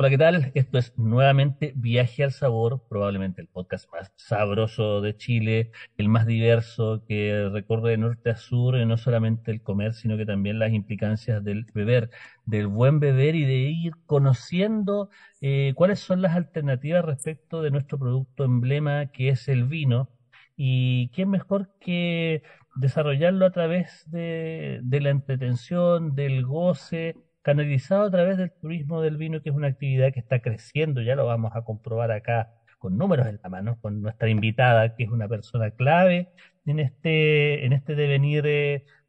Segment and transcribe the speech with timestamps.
[0.00, 0.50] Hola, ¿qué tal?
[0.54, 6.24] Esto es nuevamente Viaje al Sabor, probablemente el podcast más sabroso de Chile, el más
[6.24, 10.72] diverso, que recorre de norte a sur, no solamente el comer, sino que también las
[10.72, 12.08] implicancias del beber,
[12.46, 15.10] del buen beber y de ir conociendo
[15.42, 20.08] eh, cuáles son las alternativas respecto de nuestro producto emblema, que es el vino.
[20.56, 22.42] Y quién mejor que
[22.74, 29.16] desarrollarlo a través de, de la entretención, del goce, canalizado a través del turismo del
[29.16, 32.96] vino, que es una actividad que está creciendo, ya lo vamos a comprobar acá con
[32.96, 36.30] números en la mano, con nuestra invitada, que es una persona clave
[36.66, 38.42] en este, en este devenir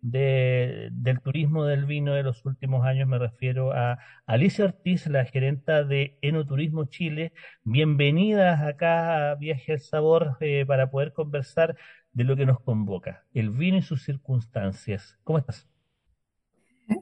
[0.02, 3.08] de, del turismo del vino de los últimos años.
[3.08, 7.34] Me refiero a Alicia Ortiz, la gerenta de Enoturismo Chile.
[7.64, 11.78] Bienvenidas acá a Viaje al Sabor eh, para poder conversar
[12.14, 15.18] de lo que nos convoca, el vino y sus circunstancias.
[15.24, 15.71] ¿Cómo estás?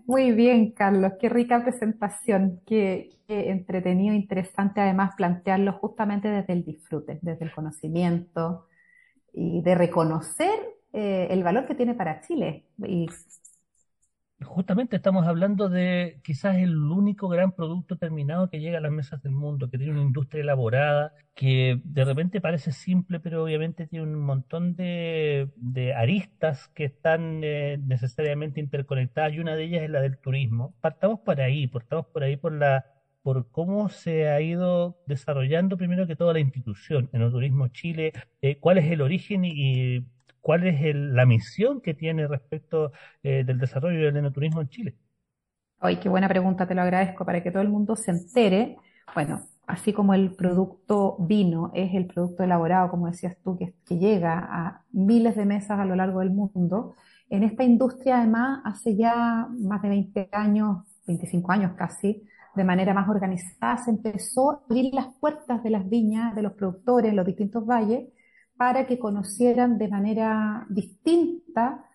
[0.09, 7.19] Muy bien, Carlos, qué rica presentación, qué, entretenido, interesante además plantearlo justamente desde el disfrute,
[7.21, 8.65] desde el conocimiento
[9.33, 10.59] y de reconocer
[10.93, 13.07] eh, el valor que tiene para Chile y
[14.41, 19.21] justamente estamos hablando de quizás el único gran producto terminado que llega a las mesas
[19.21, 24.05] del mundo, que tiene una industria elaborada, que de repente parece simple, pero obviamente tiene
[24.05, 25.49] un montón de,
[25.95, 30.73] aristas que están eh, necesariamente interconectadas y una de ellas es la del turismo.
[30.81, 32.85] Partamos por ahí, partamos por ahí por la
[33.21, 38.13] por cómo se ha ido desarrollando primero que todo la institución en el turismo Chile,
[38.41, 40.05] eh, cuál es el origen y
[40.49, 44.95] cuál es la misión que tiene respecto eh, del desarrollo del enoturismo en Chile.
[45.79, 48.77] Ay, qué buena pregunta, te lo agradezco para que todo el mundo se entere.
[49.13, 53.99] Bueno, así como el producto vino es el producto elaborado, como decías tú, que, que
[53.99, 56.95] llega a miles de mesas a lo largo del mundo,
[57.29, 62.23] en esta industria además hace ya más de 20 años, 25 años casi,
[62.55, 66.53] de manera más organizada, se empezó a abrir las puertas de las viñas de los
[66.53, 68.07] productores los distintos valles
[68.59, 71.85] para que conocieran de manera distinta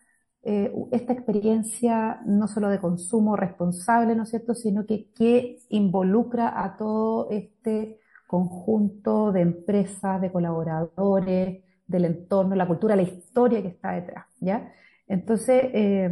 [0.42, 6.64] eh, esta experiencia no solo de consumo responsable, ¿no es cierto?, sino que, que involucra
[6.64, 13.68] a todo este conjunto de empresas, de colaboradores, del entorno, la cultura, la historia que
[13.68, 14.72] está detrás, ¿ya?
[15.06, 16.10] Entonces, eh,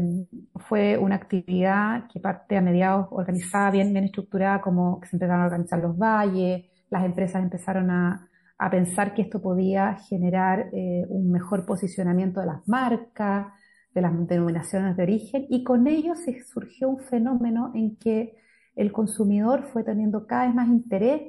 [0.69, 5.45] fue una actividad que parte a mediados organizada, bien, bien estructurada, como que se empezaron
[5.45, 8.29] a organizar los valles, las empresas empezaron a,
[8.63, 13.49] a pensar que esto podía generar eh, un mejor posicionamiento de las marcas,
[13.93, 18.37] de las denominaciones de origen, y con ello se surgió un fenómeno en que
[18.77, 21.23] el consumidor fue teniendo cada vez más interés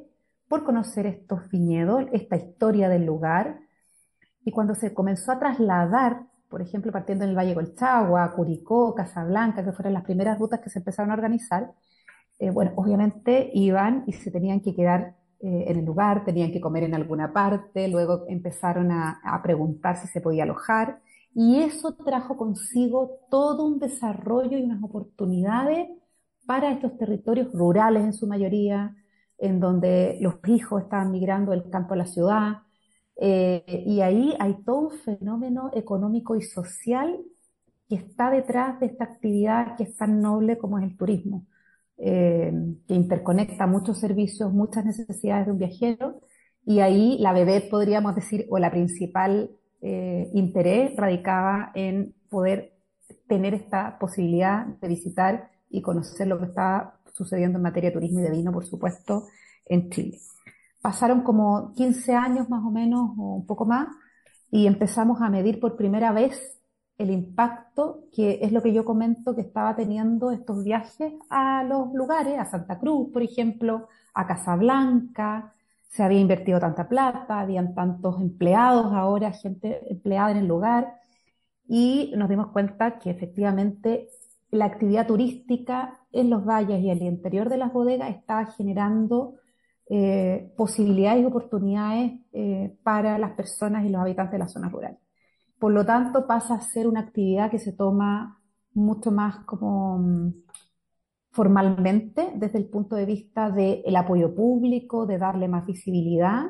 [0.48, 3.62] por conocer estos viñedos, esta historia del lugar,
[4.46, 9.66] y cuando se comenzó a trasladar, por ejemplo, partiendo en el Valle Colchagua, Curicó, Casablanca,
[9.66, 11.72] que fueron las primeras rutas que se empezaron a organizar,
[12.38, 16.62] eh, bueno, obviamente iban y se tenían que quedar eh, en el lugar, tenían que
[16.62, 21.02] comer en alguna parte, luego empezaron a, preguntar si se podía alojar
[21.36, 25.90] y eso trajo consigo todo un desarrollo y unas oportunidades
[26.46, 28.96] para estos territorios rurales en su mayoría,
[29.38, 32.60] en donde los hijos estaban migrando del campo a la ciudad,
[33.18, 37.20] eh, y ahí hay todo un fenómeno económico y social
[37.90, 41.46] que está detrás de esta actividad que es tan noble como es el turismo.
[41.98, 42.52] Eh,
[42.88, 46.22] que interconecta muchos servicios, muchas necesidades de un viajero,
[46.66, 52.74] y ahí la bebé, podríamos decir, o la principal eh, interés radicaba en poder
[53.28, 58.20] tener esta posibilidad de visitar y conocer lo que está sucediendo en materia de turismo
[58.20, 59.28] y de vino, por supuesto,
[59.66, 60.20] en Chile.
[60.82, 63.88] Pasaron como 15 años más o menos, o un poco más,
[64.52, 66.60] y empezamos a medir por primera vez
[66.98, 71.94] el impacto que es lo que yo comento que estaba teniendo estos viajes a los
[71.94, 75.54] lugares, a Santa Cruz, por ejemplo, a Casablanca,
[75.90, 80.96] se había invertido tanta plata, habían tantos empleados ahora, gente empleada en el lugar,
[81.68, 84.10] y nos dimos cuenta que efectivamente
[84.52, 89.36] la actividad turística en los valles y el interior de las bodegas estaba generando
[89.90, 95.03] eh, posibilidades y oportunidades eh, para las personas y los habitantes de las zonas rurales.
[95.64, 98.38] Por lo tanto, pasa a ser una actividad que se toma
[98.74, 100.34] mucho más como,
[101.32, 106.48] formalmente desde el punto de vista del apoyo público, de darle más visibilidad.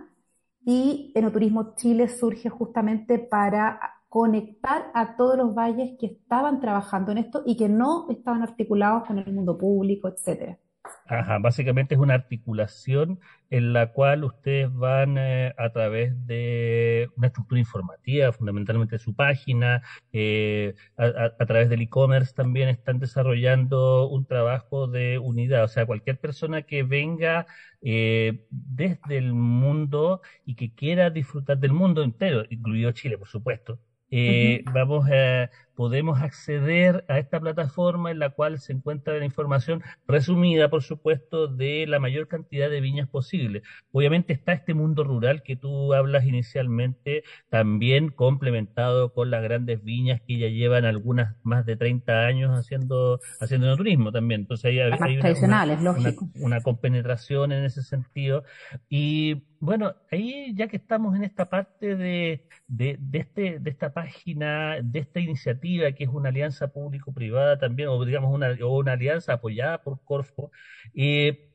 [0.65, 3.79] Y Enoturismo Chile surge justamente para
[4.09, 9.05] conectar a todos los valles que estaban trabajando en esto y que no estaban articulados
[9.05, 10.57] con el mundo público, etcétera.
[11.05, 13.19] Ajá, básicamente es una articulación
[13.49, 19.83] en la cual ustedes van eh, a través de una estructura informativa, fundamentalmente su página,
[20.13, 25.65] eh, a, través del e-commerce también están desarrollando un trabajo de unidad.
[25.65, 27.45] O sea, cualquier persona que venga
[27.81, 33.79] eh, desde el mundo y que quiera disfrutar del mundo entero, incluido Chile, por supuesto,
[34.15, 39.81] eh, vamos a, podemos acceder a esta plataforma en la cual se encuentra la información
[40.07, 43.63] resumida, por supuesto, de la mayor cantidad de viñas posible.
[43.91, 50.21] Obviamente está este mundo rural que tú hablas inicialmente, también complementado con las grandes viñas
[50.21, 54.41] que ya llevan algunas más de 30 años haciendo, haciendo turismo también.
[54.41, 56.29] Entonces hay, hay tradicionales, lógico.
[56.35, 58.43] una compenetración en ese sentido.
[58.89, 63.93] Y bueno, ahí ya que estamos en esta parte de, de, de, este, de esta
[63.93, 68.93] página, de esta iniciativa que es una alianza público-privada también, o digamos una, o una
[68.93, 70.51] alianza apoyada por Corfo,
[70.93, 71.49] eh,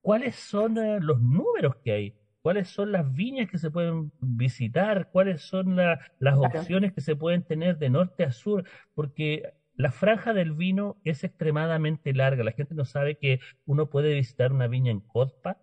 [0.00, 2.14] ¿cuáles son eh, los números que hay?
[2.42, 5.10] ¿Cuáles son las viñas que se pueden visitar?
[5.10, 8.64] ¿Cuáles son las opciones que se pueden tener de norte a sur?
[8.94, 12.44] Porque la franja del vino es extremadamente larga.
[12.44, 15.58] La gente no sabe que uno puede visitar una viña en Codpa,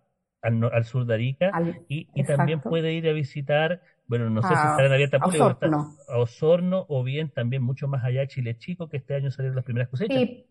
[0.45, 1.51] al, sur de Arica
[1.87, 5.95] y, también puede ir a visitar, bueno, no sé si estarán abiertas público, Osorno.
[6.07, 9.65] a Osorno o bien también mucho más allá Chile Chico, que este año salieron las
[9.65, 10.17] primeras cosechas.
[10.17, 10.45] Sí,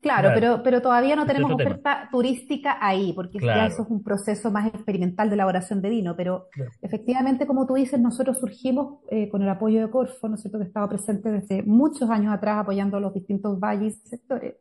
[0.00, 4.50] claro, Pero, pero todavía no tenemos oferta turística ahí, porque ya eso es un proceso
[4.50, 6.48] más experimental de elaboración de vino, pero
[6.82, 10.58] efectivamente, como tú dices, nosotros surgimos eh, con el apoyo de Corfo, ¿no es cierto?,
[10.58, 14.54] que estaba presente desde muchos años atrás apoyando los distintos valles y sectores,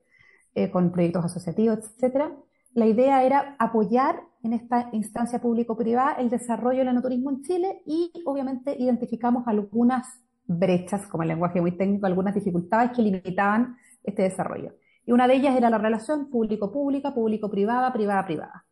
[0.56, 2.32] eh, con proyectos asociativos, etcétera
[2.74, 8.12] la idea era apoyar en esta instancia público-privada el desarrollo del enoturismo en Chile y
[8.26, 10.08] obviamente identificamos algunas
[10.46, 14.74] brechas, como el lenguaje muy técnico, algunas dificultades que limitaban este desarrollo.
[15.06, 18.66] Y una de ellas era la relación público-pública, público-privada, privada-privada.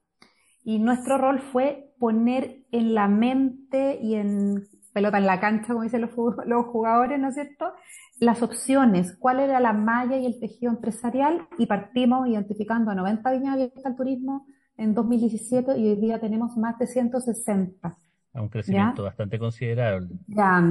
[0.64, 5.84] Y nuestro rol fue poner en la mente y en pelota en la cancha, como
[5.84, 6.12] dicen los,
[6.46, 7.72] los jugadores, ¿no es cierto?,
[8.20, 13.32] las opciones, cuál era la malla y el tejido empresarial y partimos identificando a 90
[13.32, 14.48] viñas abiertas al turismo
[14.78, 17.98] en 2017 y hoy día tenemos más de 160.
[18.34, 20.10] A un crecimiento bastante considerable,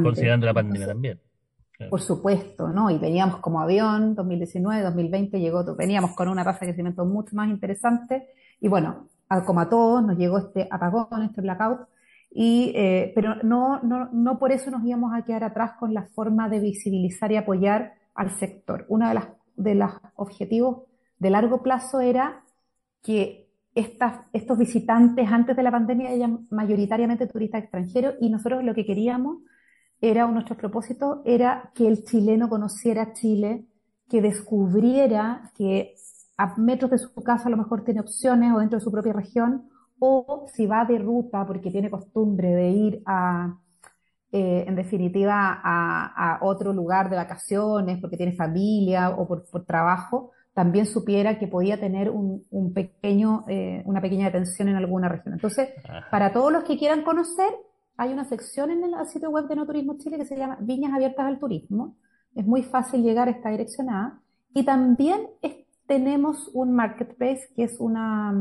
[0.03, 1.21] considerando la pandemia también.
[1.91, 2.91] Por supuesto, ¿no?
[2.91, 7.49] Y veníamos como avión, 2019, 2020 llegó, veníamos con una tasa de crecimiento mucho más
[7.51, 8.29] interesante
[8.61, 9.09] y bueno,
[9.45, 11.81] como a todos nos llegó este apagón, este blackout
[12.31, 16.07] y, eh, pero no, no, no por eso nos íbamos a quedar atrás con la
[16.07, 18.87] forma de visibilizar y apoyar al sector.
[18.89, 20.85] Uno de, las, de los objetivos
[21.19, 22.43] de largo plazo era
[23.03, 23.46] que
[23.77, 29.39] estos visitantes antes de la pandemia eran mayoritariamente turistas extranjeros y nosotros lo que queríamos
[30.01, 33.67] era, nuestro propósito era que el chileno conociera Chile,
[34.09, 35.95] que descubriera que
[36.39, 39.13] a metros de su casa a lo mejor tiene opciones o dentro de su propia
[39.13, 39.69] región
[39.99, 43.59] o si va de ruta porque tiene costumbre de ir a,
[44.33, 50.87] eh, en definitiva, a, otro lugar de vacaciones, porque tiene familia o por, trabajo, también
[50.87, 55.35] supiera que podía tener un, pequeño, eh, una pequeña detención en alguna región.
[55.35, 55.69] Entonces,
[56.11, 57.51] para todos los que quieran conocer,
[57.99, 60.95] hay una sección en el sitio web de No Turismo Chile que se llama Viñas
[60.95, 61.99] Abiertas al Turismo.
[62.35, 64.23] Es muy fácil llegar, está direccionada.
[64.55, 65.29] Y también
[65.87, 68.33] tenemos un marketplace que es una,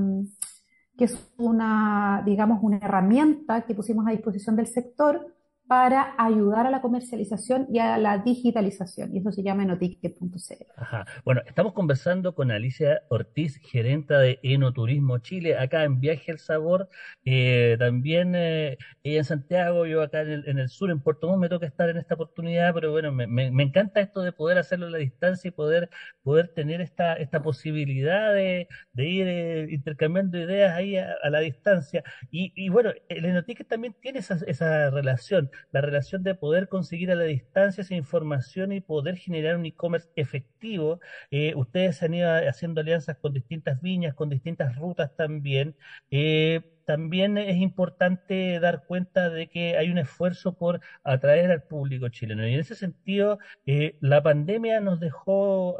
[0.98, 5.35] que es una, digamos, una herramienta que pusimos a disposición del sector
[5.68, 10.64] para ayudar a la comercialización y a la digitalización, y eso se llama enoticket.cl.
[10.78, 11.06] Ajá.
[11.24, 16.88] Bueno, estamos conversando con Alicia Ortiz, gerenta de Enoturismo Chile, acá en Viaje al Sabor,
[17.24, 21.50] eh, también eh, ella en Santiago, yo acá en el, sur, en Puerto Montt, me
[21.50, 25.00] toca estar en esta oportunidad, pero bueno, me, encanta esto de poder hacerlo a la
[25.00, 25.90] distancia y poder,
[26.22, 32.04] poder tener esta, esta posibilidad de, de ir eh, intercambiando ideas ahí a, la distancia.
[32.30, 37.12] Y, y, bueno, el Enoticket también tiene esa, esa relación la relación de poder conseguir
[37.12, 41.00] a la distancia esa información y poder generar un e-commerce efectivo.
[41.32, 45.76] Eh, ustedes han ido haciendo alianzas con distintas viñas, con distintas rutas también.
[46.12, 52.10] Eh, también es importante dar cuenta de que hay un esfuerzo por atraer al público
[52.10, 52.48] chileno.
[52.48, 55.78] Y en ese sentido, eh, la pandemia nos dejó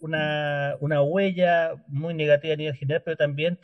[0.00, 3.58] una, una huella muy negativa a nivel general, pero también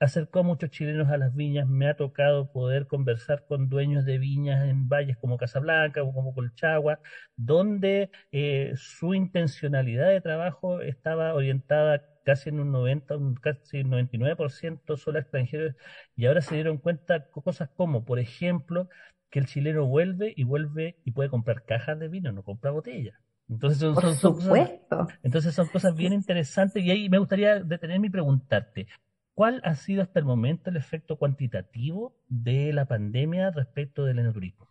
[0.00, 1.68] acercó a muchos chilenos a las viñas.
[1.68, 6.34] Me ha tocado poder conversar con dueños de viñas en valles como Casablanca o como
[6.34, 7.00] Colchagua,
[7.36, 14.96] donde eh, su intencionalidad de trabajo estaba orientada casi en un 90, un casi 99%
[14.96, 15.74] solo extranjeros,
[16.16, 18.88] y ahora se dieron cuenta cosas como, por ejemplo,
[19.30, 23.18] que el chileno vuelve y vuelve y puede comprar cajas de vino, no compra botellas.
[23.48, 25.06] Entonces son, Por son, supuesto.
[25.22, 28.86] entonces son cosas bien interesantes y ahí me gustaría detenerme y preguntarte,
[29.34, 34.68] ¿cuál ha sido hasta el momento el efecto cuantitativo de la pandemia respecto del enoturismo?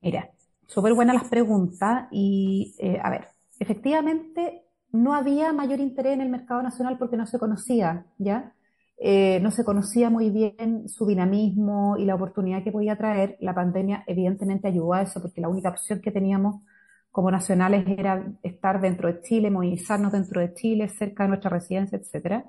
[0.00, 0.30] Mira,
[0.66, 4.62] súper buenas las preguntas y, eh, a ver, efectivamente
[4.92, 8.54] no había mayor interés en el mercado nacional porque no se conocía, ¿ya?
[9.00, 13.36] Eh, no se conocía muy bien su dinamismo y la oportunidad que podía traer.
[13.40, 16.62] La pandemia evidentemente ayudó a eso porque la única opción que teníamos
[17.10, 21.98] como nacionales era estar dentro de Chile, movilizarnos dentro de Chile, cerca de nuestra residencia,
[21.98, 22.44] etcétera.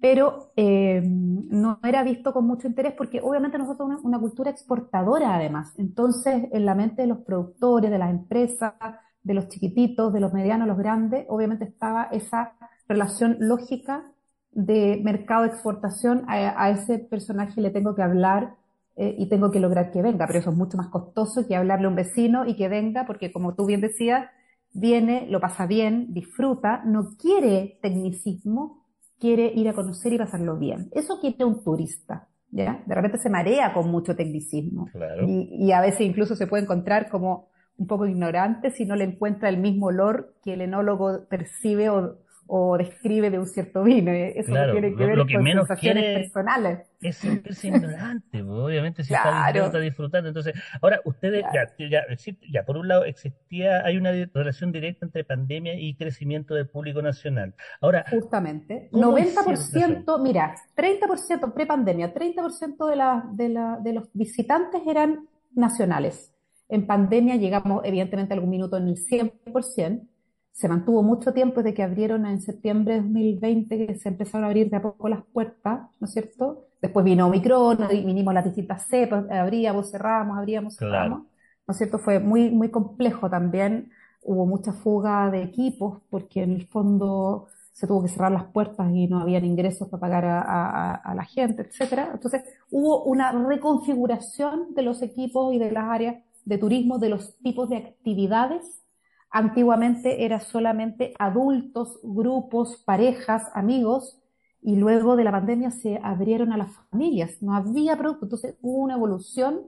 [0.00, 4.50] Pero eh, no era visto con mucho interés porque obviamente nosotros somos una, una cultura
[4.50, 5.74] exportadora además.
[5.78, 8.74] Entonces, en la mente de los productores, de las empresas,
[9.22, 12.54] de los chiquititos, de los medianos, los grandes, obviamente estaba esa
[12.88, 14.10] relación lógica
[14.52, 16.24] de mercado-exportación.
[16.28, 18.56] A, a, ese personaje le tengo que hablar
[18.96, 21.86] eh, y tengo que lograr que venga, pero eso es mucho más costoso que hablarle
[21.86, 24.28] a un vecino y que venga, porque como tú bien decías,
[24.72, 28.79] viene, lo pasa bien, disfruta, no quiere tecnicismo,
[29.20, 30.88] quiere ir a conocer y pasarlo bien.
[30.92, 32.26] Eso quiere un turista.
[32.52, 32.82] ¿Ya?
[32.84, 34.86] De repente se marea con mucho tecnicismo.
[34.90, 35.24] Claro.
[35.24, 39.04] Y, y a veces incluso se puede encontrar como un poco ignorante si no le
[39.04, 42.18] encuentra el mismo olor que el enólogo percibe o,
[42.52, 44.10] o describe de un cierto vino.
[44.10, 46.80] Eso Claro, no tiene que lo, ver lo que con menos sensaciones personales.
[47.00, 49.44] es sentirse ignorante, pues, obviamente si está Claro.
[49.46, 50.28] disfrutando, está disfrutando.
[50.30, 51.70] Entonces, ahora ustedes, Claro.
[51.78, 55.94] ya, ya, existe- ya, por un lado existía, hay una relación directa entre pandemia y
[55.94, 57.54] crecimiento del público nacional.
[57.80, 58.88] Ahora, Justamente.
[58.90, 65.28] ¿Cómo hicieron 90%, mira, 30% pre-pandemia, 30% de, la, de, la, de los visitantes eran
[65.54, 66.32] nacionales.
[66.68, 70.06] En pandemia llegamos, evidentemente, algún minuto en el 100%.
[70.52, 74.48] Se mantuvo mucho tiempo desde que abrieron en septiembre de 2020, que se empezaron a
[74.48, 76.66] abrir de a poco las puertas, ¿no es cierto?
[76.82, 80.92] Después vino Omicron, vinimos las distintas cepas, abríamos, cerrábamos, abríamos, Claro.
[80.92, 81.26] cerrábamos.
[81.66, 81.98] ¿no es cierto?
[81.98, 83.90] Fue muy, muy complejo también.
[84.22, 88.90] Hubo mucha fuga de equipos porque en el fondo se tuvo que cerrar las puertas
[88.92, 92.10] y no habían ingresos para pagar a, a- a la gente, etcétera.
[92.12, 97.36] Entonces hubo una reconfiguración de los equipos y de las áreas de turismo, de los
[97.38, 98.82] tipos de actividades.
[99.30, 104.20] Antiguamente era solamente adultos, grupos, parejas, amigos,
[104.62, 107.40] y luego de la pandemia se abrieron a las familias.
[107.40, 109.60] No había producto, entonces hubo una evolución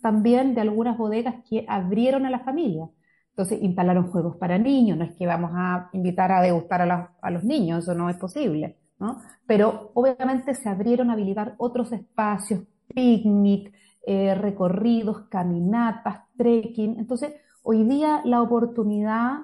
[0.00, 2.88] también de algunas bodegas que abrieron a la familia.
[3.30, 7.44] Entonces instalaron juegos para niños, no es que vamos a invitar a degustar a, los
[7.44, 9.20] niños, eso no es posible, ¿no?
[9.46, 12.62] Pero obviamente se abrieron a habilitar otros espacios,
[12.94, 13.74] picnic,
[14.06, 16.98] eh, recorridos, caminatas, trekking.
[16.98, 17.34] Entonces,
[17.68, 19.38] hoy día la oportunidad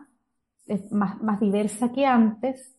[0.67, 2.77] es más, más diversa que antes.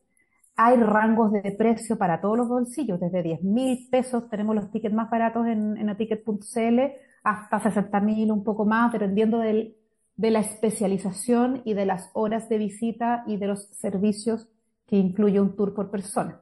[0.55, 4.95] Hay rangos de precio para todos los bolsillos, desde 10 mil pesos, tenemos los tickets
[4.95, 6.79] más baratos en, en aticket.cl,
[7.23, 9.75] hasta 60 mil, un poco más, dependiendo del,
[10.15, 14.47] de la especialización y de las horas de visita y de los servicios
[14.87, 16.39] que incluye un tour por persona.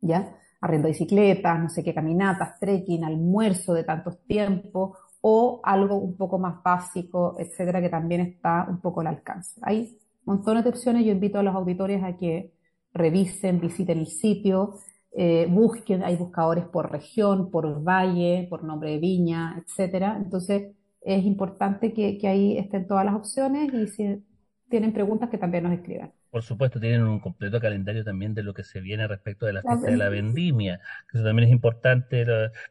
[0.00, 0.36] ¿Ya?
[0.60, 6.38] Arriendo bicicletas, no sé qué, caminatas, trekking, almuerzo de tantos tiempos, o algo un poco
[6.38, 9.60] más básico, etcétera, que también está un poco al alcance.
[9.62, 11.04] Hay montones de opciones.
[11.06, 12.52] Yo invito a los auditores a que
[12.92, 14.74] revisen, visiten el sitio,
[15.12, 20.16] eh, busquen, hay buscadores por región, por valle, por nombre de viña, etcétera.
[20.18, 24.24] Entonces, es importante que, que ahí estén todas las opciones y si
[24.68, 26.12] tienen preguntas que también nos escriban.
[26.32, 29.60] Por supuesto, tienen un completo calendario también de lo que se viene respecto de la
[29.62, 30.80] fiesta de la vendimia.
[31.10, 32.24] que eso también es importante,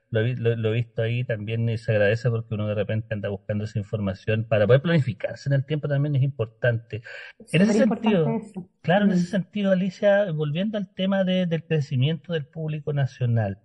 [0.09, 2.75] lo, he vi- lo- lo he visto ahí también y se agradece porque uno de
[2.75, 7.03] repente anda buscando esa información para poder planificarse en el tiempo también es importante.
[7.51, 8.67] En ese sentido, eso.
[8.81, 13.59] Claro, en ese sentido, Alicia, volviendo al tema de- del crecimiento del público nacional,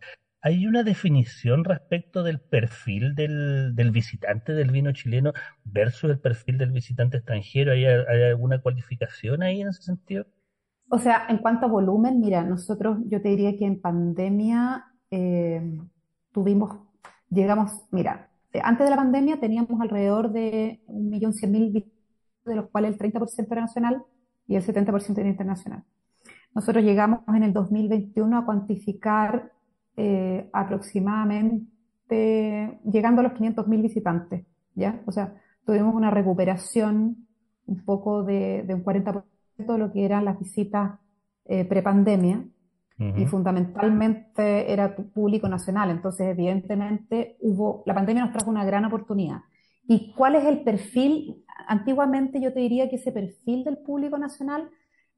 [0.46, 5.32] ¿hay una definición respecto del perfil del, visitante del vino chileno
[5.64, 7.72] versus el perfil del visitante extranjero?
[7.72, 10.24] ¿Hay, alguna cualificación ahí en ese sentido?
[10.88, 15.80] O sea, en cuanto a volumen, mira, nosotros, yo te diría que en pandemia eh,
[16.30, 16.78] tuvimos,
[17.28, 18.30] llegamos, mira,
[18.62, 21.92] antes de la pandemia teníamos alrededor de 1.100.000 visitantes,
[22.44, 24.04] de los cuales el 30% era nacional
[24.46, 25.82] y el 70% era internacional.
[26.54, 29.55] Nosotros llegamos en el 2021 a cuantificar
[29.96, 35.02] eh, aproximadamente, llegando a los 500.000 visitantes, ¿ya?
[35.06, 35.34] O sea,
[35.64, 37.26] tuvimos una recuperación
[37.66, 40.98] un poco de, de un 40% de lo que eran las visitas
[41.46, 42.44] eh, prepandemia
[43.14, 45.90] y Ujú, fundamentalmente era público nacional.
[45.90, 49.40] Entonces, evidentemente, hubo, la pandemia nos trajo una gran oportunidad.
[49.88, 51.44] ¿Y cuál es el perfil?
[51.68, 54.68] Antiguamente yo te diría que ese perfil del público nacional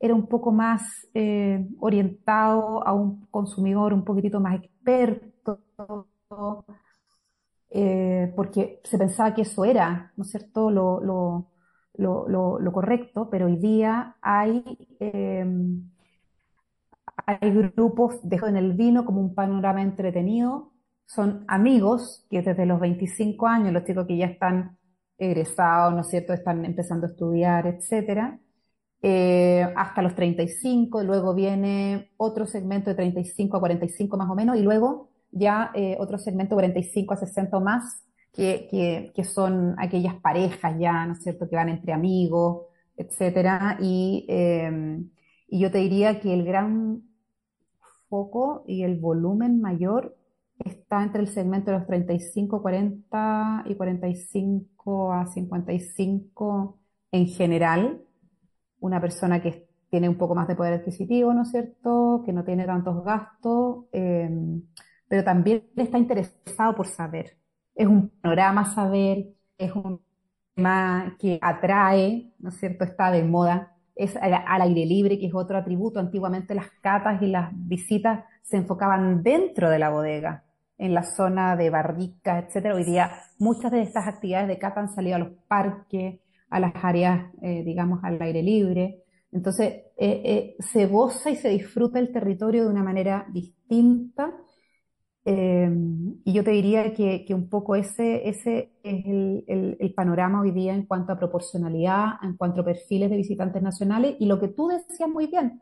[0.01, 5.61] era un poco más eh, orientado a un consumidor un poquitito más experto,
[7.71, 11.49] eh, porque se pensaba que eso era, ¿no es cierto?, lo, lo,
[12.29, 14.63] lo, lo correcto, pero hoy día hay,
[15.01, 15.45] eh,
[17.27, 20.73] hay grupos, dejo en el vino como un panorama entretenido,
[21.07, 24.79] son amigos que desde los 25 años, los chicos que ya están
[25.19, 28.39] egresados, ¿no es cierto?, están empezando a estudiar, etcétera,
[29.03, 34.57] eh, hasta los 35, luego viene otro segmento de 35 a 45 más o menos,
[34.57, 40.15] y luego ya eh, otro segmento de 45 a 60 o más, que, son aquellas
[40.17, 45.01] parejas ya, ¿no es cierto?, que van entre amigos, etcétera, y, eh,
[45.49, 47.03] y yo te diría que el gran
[48.09, 50.17] foco y el volumen mayor
[50.59, 56.79] está entre el segmento de los 35, 40 y 45 a 55
[57.13, 58.03] en general.
[58.81, 62.23] Una persona que tiene un poco más de poder adquisitivo, ¿no es cierto?
[62.25, 64.31] Que no tiene tantos gastos, eh,
[65.09, 67.37] pero también está interesado por saber.
[67.75, 70.01] Es un panorama saber, es un
[70.55, 72.85] tema que atrae, ¿no es cierto?
[72.85, 73.75] Está de moda.
[73.95, 75.99] Es al aire libre, que es otro atributo.
[75.99, 80.45] Antiguamente las catas y las visitas se enfocaban dentro de la bodega
[80.77, 82.75] en la zona de barricas, etcétera.
[82.75, 86.21] Hoy día muchas de estas actividades de cata han salido a los parques,
[86.51, 89.03] a las áreas, eh, digamos, al aire libre.
[89.33, 94.35] Entonces, eh, eh, se goza y se disfruta el territorio de una manera distinta.
[96.25, 100.53] y yo te diría que, un poco ese, ese es el, el, el, panorama hoy
[100.53, 104.17] día en cuanto a proporcionalidad, en cuanto a perfiles de visitantes nacionales.
[104.21, 105.61] Y lo que tú decías muy bien,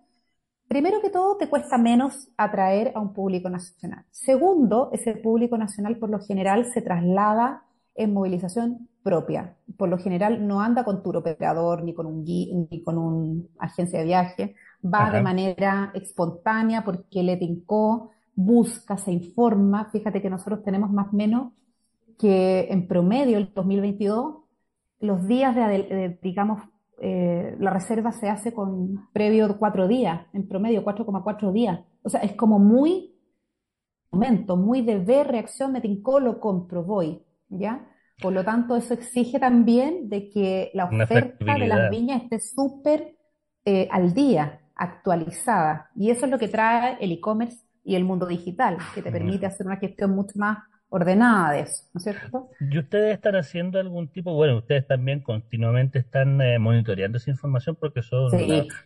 [0.68, 4.04] Primero que todo, te cuesta menos atraer a un público nacional.
[4.10, 7.62] Segundo, ese público nacional por lo general se traslada
[7.96, 9.56] en movilización propia.
[9.76, 14.00] Por lo general no anda con tour operador ni con un ni con una agencia
[14.00, 14.54] de viaje.
[14.84, 19.88] Va de manera espontánea porque le tincó, busca, se informa.
[19.90, 21.52] Fíjate que nosotros tenemos más o menos
[22.18, 24.36] que en promedio el 2022
[25.00, 26.62] los días de, digamos,
[26.98, 31.80] eh, la reserva se hace con previo cuatro días, en promedio 4,4 días.
[32.02, 33.14] O sea, es como muy
[34.10, 37.88] momento, muy de ver, reacción, me tincó, lo compro, voy, ¿ya?
[38.20, 43.16] Por lo tanto, eso exige también de que la oferta de las viñas esté súper
[43.64, 45.90] eh, al día, actualizada.
[45.94, 49.46] Y eso es lo que trae el e-commerce y el mundo digital, que te permite
[49.46, 50.58] hacer una gestión mucho más
[50.96, 52.50] ordenada de eso, ¿no es cierto?
[52.58, 57.76] ¿Y ustedes están haciendo algún tipo, bueno, ustedes también continuamente están eh, monitoreando esa información
[57.76, 58.30] porque son,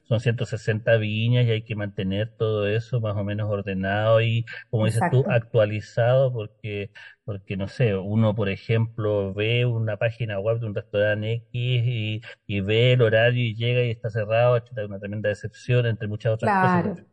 [0.04, 4.86] son 160 viñas y hay que mantener todo eso más o menos ordenado y, como
[4.86, 6.90] dices tú, actualizado porque,
[7.24, 12.20] porque no sé, uno, por ejemplo, ve una página web de un restaurante X y,
[12.46, 16.34] y ve el horario y llega y está cerrado, es una tremenda decepción, entre muchas
[16.34, 17.06] otras cosas.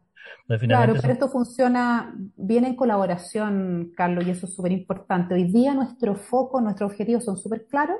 [0.60, 5.34] Claro, pero esto funciona bien en colaboración, Carlos, y eso es súper importante.
[5.34, 7.98] Hoy día nuestro foco, nuestros objetivos son súper claros.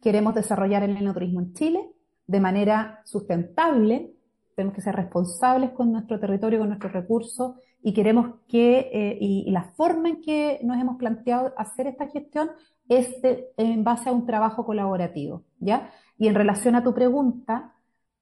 [0.00, 1.90] Queremos desarrollar el enoturismo en Chile
[2.26, 4.12] de manera sustentable.
[4.54, 9.50] Tenemos que ser responsables con nuestro territorio, con nuestros recursos, y queremos que, eh, y,
[9.50, 12.50] la forma en que nos hemos planteado hacer esta gestión
[12.88, 13.08] es
[13.56, 15.90] en base a un trabajo colaborativo, ¿ya?
[16.18, 17.74] Y en relación a tu pregunta,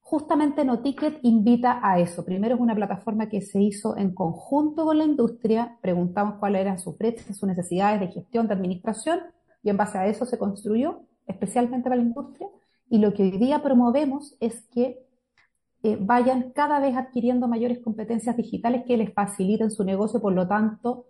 [0.09, 2.25] Justamente NoTicket invita a eso.
[2.25, 6.79] Primero es una plataforma que se hizo en conjunto con la industria, preguntamos cuáles eran
[6.79, 9.19] sus brechas, sus necesidades de gestión, de administración,
[9.64, 12.47] y en base a eso se construyó, especialmente para la industria.
[12.88, 15.05] Y lo que hoy día promovemos es que
[15.83, 20.47] eh, vayan cada vez adquiriendo mayores competencias digitales que les faciliten su negocio, por lo
[20.47, 21.07] tanto,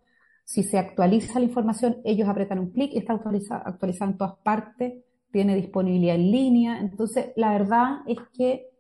[0.46, 5.04] si se actualiza la información, ellos apretan un clic, está actualizada, actualizada en todas partes,
[5.30, 6.80] tiene disponibilidad en línea.
[6.80, 8.70] Entonces, la verdad es que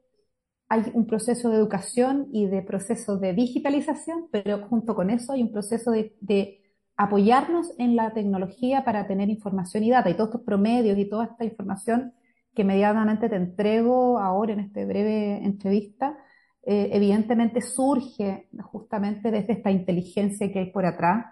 [0.68, 5.42] hay un proceso de educación y de proceso de digitalización, pero junto con eso hay
[5.42, 6.62] un proceso de,
[6.98, 10.08] apoyarnos en la tecnología para tener información y data.
[10.08, 12.14] Y todos estos promedios y toda esta información
[12.54, 16.16] que medianamente te entrego ahora en esta breve entrevista,
[16.62, 21.26] eh, evidentemente surge justamente desde esta inteligencia que hay por atrás.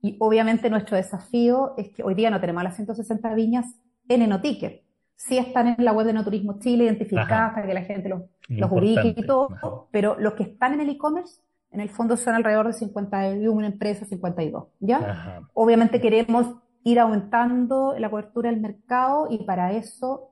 [0.00, 3.66] Y obviamente nuestro desafío es que hoy día no tenemos las 160 viñas
[4.08, 4.84] en Enoticket,
[5.20, 8.22] sí están en la web de No Turismo Chile identificadas para que la gente los,
[8.56, 9.58] los ubique y todo,
[9.90, 14.08] pero los que están en el e-commerce, en el fondo son alrededor de 51 empresas,
[14.08, 15.10] 52, ¿ya?
[15.54, 20.30] Obviamente queremos ir aumentando la cobertura del mercado y para eso,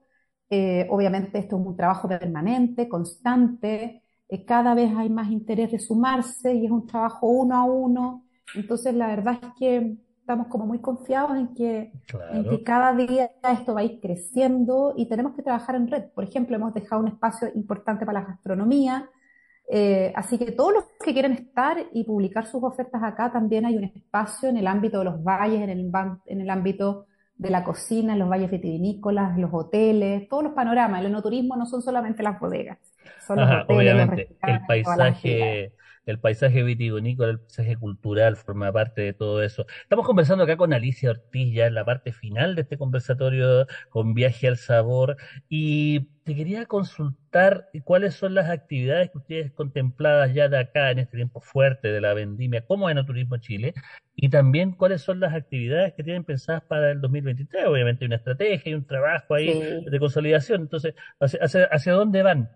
[0.49, 5.79] eh, obviamente esto es un trabajo permanente, constante, eh, cada vez hay más interés de
[5.79, 9.97] sumarse y es un trabajo uno a uno, entonces la verdad es que
[10.29, 11.91] estamos como muy confiados en que,
[12.33, 16.03] en que cada día esto va a ir creciendo y tenemos que trabajar en red.
[16.13, 19.09] Por ejemplo, hemos dejado un espacio importante para la gastronomía,
[19.71, 23.77] Eh, así que todos los que quieran estar y publicar sus ofertas acá, también hay
[23.77, 25.91] un espacio en el ámbito de los valles, en el,
[26.25, 27.05] en el ámbito
[27.37, 31.01] de la cocina, en los valles vitivinícolas, los hoteles, todos los panoramas.
[31.01, 32.79] El enoturismo no son solamente las bodegas,
[33.25, 35.71] son los hoteles, obviamente, el paisaje
[36.09, 39.65] el paisaje vitivinícola, el paisaje cultural forma parte de todo eso.
[39.83, 44.13] Estamos conversando acá con Alicia Ortiz ya en la parte final de este conversatorio con
[44.13, 45.17] Viaje al Sabor
[45.49, 50.99] y te quería consultar cuáles son las actividades que ustedes contempladas ya de acá en
[50.99, 53.73] este tiempo fuerte de la vendimia como Enoturismo Chile
[54.15, 57.65] y también cuáles son las actividades que tienen pensadas para el 2023.
[57.65, 60.61] Obviamente hay una estrategia y un trabajo ahí de consolidación.
[60.61, 62.49] Entonces, ¿hacia, hacia dónde van?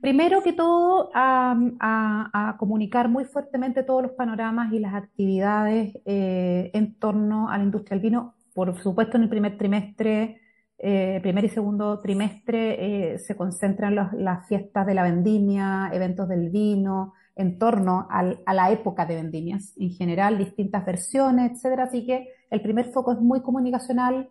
[0.00, 6.98] Primero que todo, a, comunicar muy fuertemente todos los panoramas y las actividades eh, en
[6.98, 8.34] torno a la industria del vino.
[8.54, 10.40] Por supuesto, en el primer trimestre,
[10.78, 16.50] eh, primer y segundo trimestre, eh, se concentran las fiestas de la vendimia, eventos del
[16.50, 21.84] vino, en torno a la época de vendimias en general, distintas versiones, etcétera.
[21.84, 24.28] Así que el primer foco es muy comunicacional,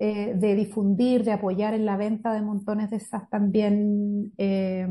[0.00, 4.86] eh, de difundir, de apoyar en la venta de montones de esas también eh,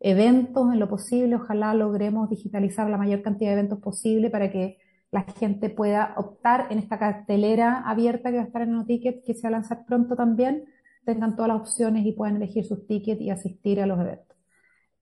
[0.00, 1.36] eventos en lo posible.
[1.36, 4.78] Ojalá logremos digitalizar la mayor cantidad de eventos posible para que
[5.12, 9.34] la gente pueda optar en esta cartelera abierta que va a estar en NoTicket, que
[9.34, 10.64] se va a lanzar pronto también,
[11.04, 14.36] tengan todas las opciones y puedan elegir sus tickets y asistir a los eventos.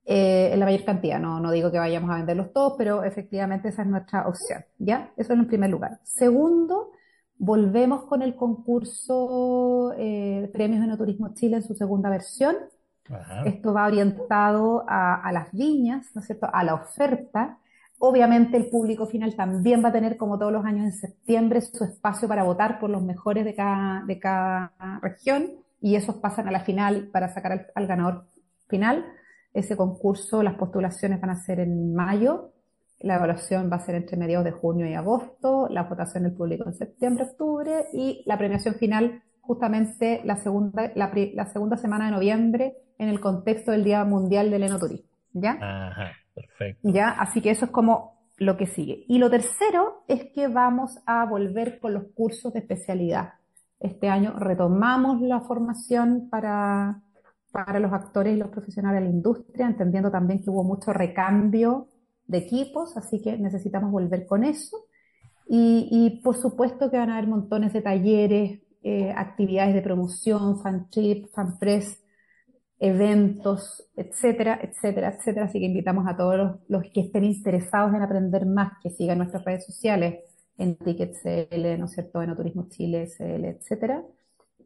[0.04, 3.68] Eh, en la mayor cantidad, no, no digo que vayamos a venderlos todos, pero efectivamente
[3.68, 5.12] esa es nuestra opción, ¿ya?
[5.16, 6.00] Eso en primer lugar.
[6.02, 6.90] Segundo,
[7.44, 12.54] Volvemos con el concurso eh, Premios de Turismo Chile en su segunda versión.
[13.44, 17.58] Esto va orientado a, las viñas, ¿no es cierto?, a la oferta.
[17.98, 21.82] Obviamente el público final también va a tener, como todos los años en septiembre, su
[21.82, 25.50] espacio para votar por los mejores de cada, de cada región
[25.80, 28.24] y esos pasan a la final para sacar al ganador
[28.68, 29.04] final.
[29.52, 32.52] Ese concurso, las postulaciones van a ser en mayo
[33.02, 36.64] la evaluación va a ser entre mediados de junio y agosto, la votación del público
[36.66, 42.76] en septiembre, octubre y la premiación final justamente la segunda, la, segunda semana de noviembre
[42.98, 45.10] en el contexto del Día Mundial del Enoturismo.
[45.32, 45.58] ¿Ya?
[45.60, 46.88] Ajá, perfecto.
[46.90, 47.10] ¿Ya?
[47.10, 49.04] Así que eso es como lo que sigue.
[49.08, 53.34] Y lo tercero es que vamos a volver con los cursos de especialidad.
[53.80, 57.02] Este año retomamos la formación para,
[57.50, 61.88] para los actores y los profesionales de la industria, entendiendo también que hubo mucho recambio
[62.32, 64.84] de equipos, así que necesitamos volver con eso.
[65.48, 70.88] Y, por supuesto que van a haber montones de talleres, eh, actividades de promoción, fan
[70.90, 72.02] trip, fan press,
[72.78, 75.46] eventos, etcétera, etcétera, etcétera.
[75.46, 79.44] Así que invitamos a todos los, que estén interesados en aprender más, que sigan nuestras
[79.44, 80.20] redes sociales
[80.56, 84.02] en TicketCL, ¿no es cierto?, en Turismo Chile, CL, etcétera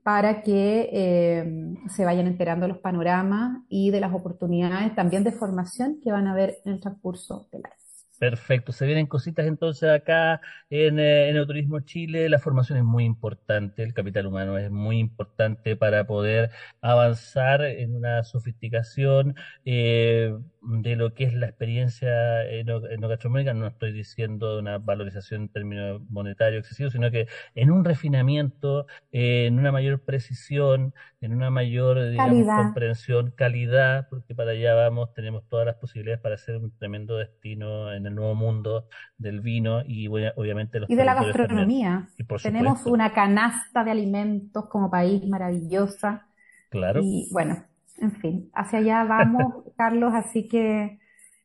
[0.06, 5.98] para que eh, se vayan enterando los panoramas y de las oportunidades también de formación
[6.00, 7.85] que van a haber en el transcurso del año.
[8.18, 12.30] Perfecto, se vienen cositas entonces acá en, eh, en el Turismo Chile.
[12.30, 16.50] La formación es muy importante, el capital humano es muy importante para poder
[16.80, 19.34] avanzar en una sofisticación
[19.66, 23.52] eh, de lo que es la experiencia enogastronómica.
[23.52, 29.44] No estoy diciendo una valorización en términos monetarios excesivos, sino que en un refinamiento, eh,
[29.46, 30.94] en una mayor precisión,
[31.26, 36.36] en una mayor digamos, comprensión, calidad, porque para allá vamos, tenemos todas las posibilidades para
[36.36, 38.86] hacer un tremendo destino en el nuevo mundo
[39.18, 42.08] del vino y obviamente los y de la gastronomía.
[42.42, 46.28] tenemos una canasta de alimentos como país maravillosa.
[46.70, 47.00] Claro.
[47.02, 47.64] Y bueno,
[47.98, 51.00] en fin, hacia allá vamos, Carlos, así que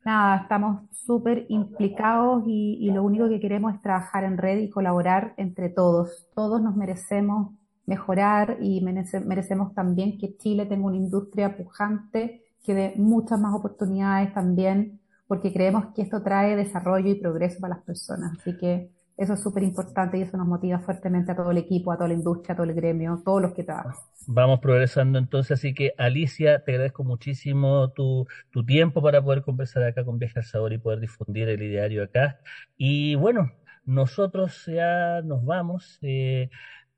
[0.06, 4.70] nada, estamos súper implicados y, y, lo único que queremos es trabajar en red y
[4.70, 6.28] colaborar entre todos.
[6.36, 7.54] Todos nos merecemos
[7.86, 14.34] mejorar y merecemos también que Chile tenga una industria pujante que dé muchas más oportunidades
[14.34, 18.38] también, porque creemos que esto trae desarrollo y progreso para las personas.
[18.40, 21.92] Así que eso es súper importante y eso nos motiva fuertemente a todo el equipo,
[21.92, 23.94] a toda la industria, a todo el gremio, todos los que trabajan.
[24.28, 29.84] Vamos progresando entonces, así que Alicia, te agradezco muchísimo tu, tu tiempo para poder conversar
[29.84, 32.40] acá con Viaje al Sabor y poder difundir el ideario acá.
[32.78, 33.52] Y bueno,
[33.86, 36.00] nosotros ya nos vamos.
[36.02, 36.50] Eh,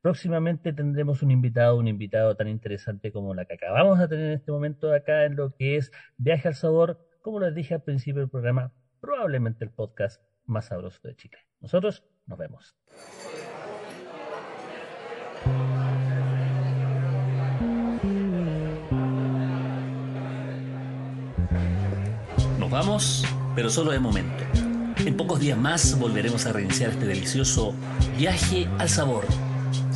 [0.04, 4.34] Próximamente tendremos un invitado, un invitado tan interesante como la que acabamos de tener en
[4.34, 8.20] este momento acá en lo que es Viaje al Sabor, como les dije al principio
[8.20, 11.38] del programa, probablemente el podcast más sabroso de Chile.
[11.62, 12.76] Nosotros nos vemos.
[22.60, 23.24] Nos vamos,
[23.56, 24.44] pero solo de momento.
[25.06, 27.74] En pocos días más volveremos a reiniciar este delicioso
[28.18, 29.24] viaje al sabor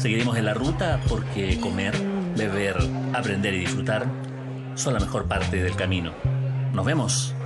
[0.08, 1.94] Seguiremos en la ruta porque comer,
[2.38, 2.78] beber,
[3.12, 4.06] aprender y disfrutar
[4.76, 6.14] son la mejor parte del camino.
[6.72, 7.37] Nos vemos.